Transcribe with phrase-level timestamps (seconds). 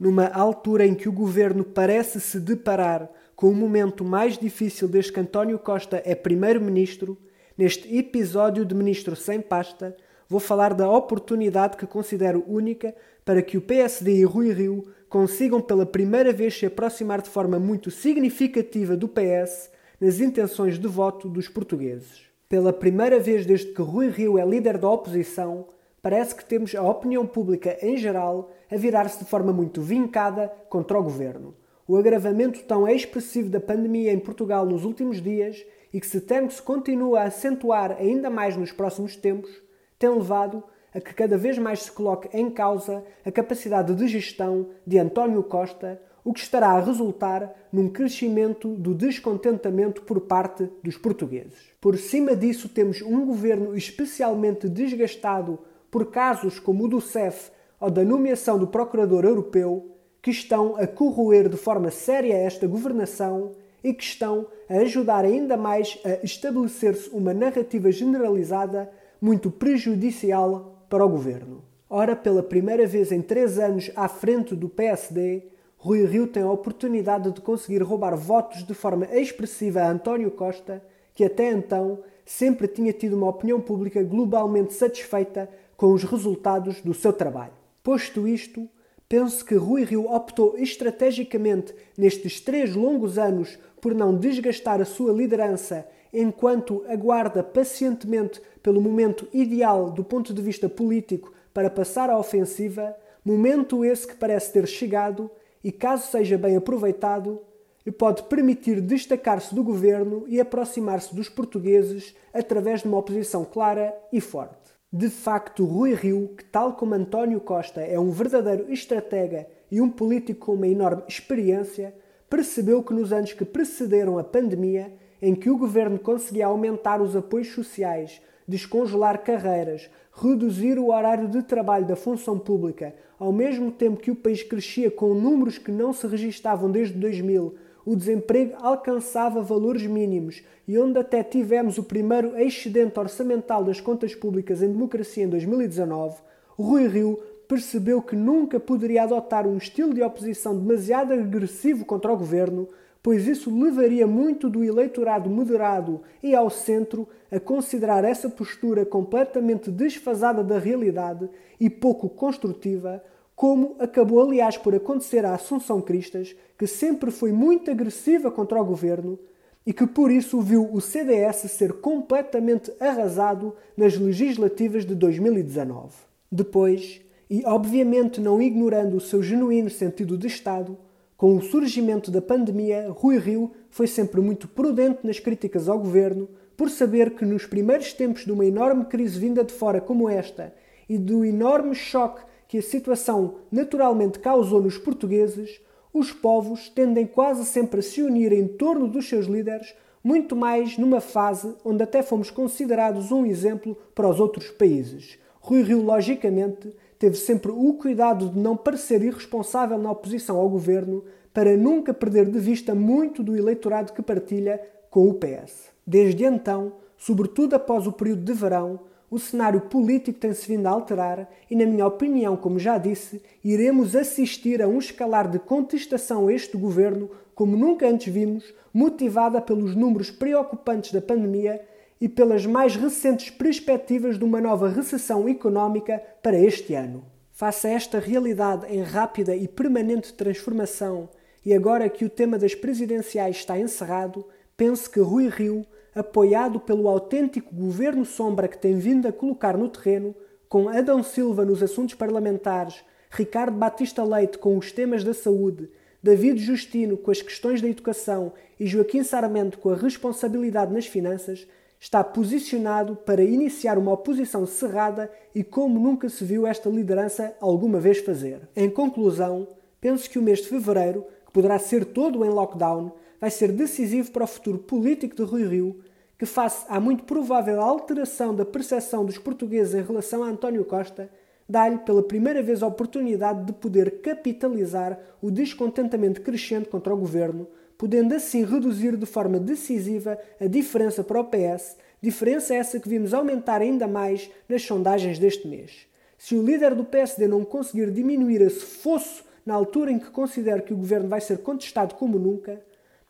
[0.00, 5.12] numa altura em que o governo parece se deparar com o momento mais difícil desde
[5.12, 7.18] que António Costa é primeiro-ministro,
[7.56, 9.94] neste episódio de Ministro sem pasta,
[10.26, 12.94] vou falar da oportunidade que considero única
[13.24, 17.58] para que o PSD e Rui Rio consigam pela primeira vez se aproximar de forma
[17.58, 19.70] muito significativa do PS
[20.00, 22.22] nas intenções de voto dos portugueses.
[22.48, 25.66] Pela primeira vez desde que Rui Rio é líder da oposição,
[26.02, 30.98] parece que temos a opinião pública em geral a virar-se de forma muito vincada contra
[30.98, 31.54] o governo.
[31.86, 36.48] O agravamento tão expressivo da pandemia em Portugal nos últimos dias e que se teme
[36.48, 39.50] que se continue a acentuar ainda mais nos próximos tempos,
[39.98, 40.62] tem levado
[40.94, 45.42] a que cada vez mais se coloque em causa a capacidade de gestão de António
[45.42, 51.70] Costa, o que estará a resultar num crescimento do descontentamento por parte dos portugueses.
[51.80, 55.58] Por cima disso, temos um governo especialmente desgastado
[55.90, 60.86] por casos como o do CEF ou da nomeação do Procurador Europeu, que estão a
[60.86, 67.08] corroer de forma séria esta governação e que estão a ajudar ainda mais a estabelecer-se
[67.10, 71.62] uma narrativa generalizada muito prejudicial para o governo.
[71.88, 75.42] Ora, pela primeira vez em três anos à frente do PSD,
[75.76, 80.82] Rui Rio tem a oportunidade de conseguir roubar votos de forma expressiva a António Costa,
[81.14, 85.48] que até então sempre tinha tido uma opinião pública globalmente satisfeita
[85.80, 87.54] com os resultados do seu trabalho.
[87.82, 88.68] Posto isto,
[89.08, 95.10] penso que Rui Rio optou estrategicamente nestes três longos anos por não desgastar a sua
[95.10, 102.18] liderança enquanto aguarda pacientemente pelo momento ideal do ponto de vista político para passar à
[102.18, 105.30] ofensiva, momento esse que parece ter chegado
[105.64, 107.40] e, caso seja bem aproveitado,
[107.86, 113.94] lhe pode permitir destacar-se do governo e aproximar-se dos portugueses através de uma oposição clara
[114.12, 114.69] e forte.
[114.92, 119.88] De facto, Rui Rio, que tal como António Costa é um verdadeiro estratega e um
[119.88, 121.94] político com uma enorme experiência,
[122.28, 127.14] percebeu que nos anos que precederam a pandemia em que o governo conseguia aumentar os
[127.14, 134.00] apoios sociais, descongelar carreiras, reduzir o horário de trabalho da função pública, ao mesmo tempo
[134.00, 137.54] que o país crescia com números que não se registavam desde 2000,
[137.84, 144.14] o desemprego alcançava valores mínimos e onde até tivemos o primeiro excedente orçamental das contas
[144.14, 146.16] públicas em democracia em 2019,
[146.56, 147.18] Rui Rio
[147.48, 152.68] percebeu que nunca poderia adotar um estilo de oposição demasiado agressivo contra o governo,
[153.02, 159.70] pois isso levaria muito do eleitorado moderado e ao centro a considerar essa postura completamente
[159.70, 163.02] desfasada da realidade e pouco construtiva,
[163.40, 168.64] como acabou aliás por acontecer à Assunção Cristas, que sempre foi muito agressiva contra o
[168.66, 169.18] governo
[169.64, 175.88] e que por isso viu o CDS ser completamente arrasado nas legislativas de 2019.
[176.30, 177.00] Depois,
[177.30, 180.76] e obviamente não ignorando o seu genuíno sentido de Estado,
[181.16, 186.28] com o surgimento da pandemia, Rui Rio foi sempre muito prudente nas críticas ao governo,
[186.58, 190.52] por saber que nos primeiros tempos de uma enorme crise vinda de fora como esta
[190.86, 195.60] e do enorme choque que a situação naturalmente causou nos portugueses,
[195.94, 199.72] os povos tendem quase sempre a se unir em torno dos seus líderes,
[200.02, 205.16] muito mais numa fase onde até fomos considerados um exemplo para os outros países.
[205.40, 211.04] Rui Rio, logicamente, teve sempre o cuidado de não parecer irresponsável na oposição ao governo
[211.32, 215.70] para nunca perder de vista muito do eleitorado que partilha com o PS.
[215.86, 218.80] Desde então, sobretudo após o período de verão,
[219.10, 223.96] o cenário político tem-se vindo a alterar e, na minha opinião, como já disse, iremos
[223.96, 229.74] assistir a um escalar de contestação a este governo como nunca antes vimos, motivada pelos
[229.74, 231.60] números preocupantes da pandemia
[232.00, 237.02] e pelas mais recentes perspectivas de uma nova recessão económica para este ano.
[237.32, 241.08] Face a esta realidade em rápida e permanente transformação,
[241.44, 246.88] e agora que o tema das presidenciais está encerrado, penso que Rui Rio, apoiado pelo
[246.88, 250.14] autêntico governo sombra que tem vindo a colocar no terreno,
[250.48, 255.70] com Adão Silva nos assuntos parlamentares, Ricardo Batista Leite com os temas da saúde,
[256.02, 261.46] David Justino com as questões da educação e Joaquim Sarmento com a responsabilidade nas finanças,
[261.78, 267.80] está posicionado para iniciar uma oposição cerrada e como nunca se viu esta liderança alguma
[267.80, 268.48] vez fazer.
[268.54, 269.48] Em conclusão,
[269.80, 274.10] penso que o mês de fevereiro, que poderá ser todo em lockdown, vai ser decisivo
[274.10, 275.80] para o futuro político de Rui Rio,
[276.18, 281.10] que, face à muito provável alteração da percepção dos portugueses em relação a António Costa,
[281.48, 287.46] dá-lhe pela primeira vez a oportunidade de poder capitalizar o descontentamento crescente contra o governo
[287.80, 293.14] podendo assim reduzir de forma decisiva a diferença para o PS, diferença essa que vimos
[293.14, 295.86] aumentar ainda mais nas sondagens deste mês.
[296.18, 300.62] Se o líder do PSD não conseguir diminuir esse fosso na altura em que considero
[300.62, 302.60] que o governo vai ser contestado como nunca,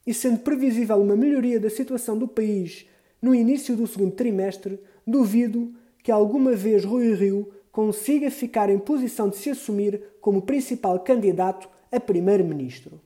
[0.07, 2.87] e sendo previsível uma melhoria da situação do país
[3.21, 9.29] no início do segundo trimestre, duvido que alguma vez Rui Rio consiga ficar em posição
[9.29, 13.01] de se assumir como principal candidato a primeiro-ministro.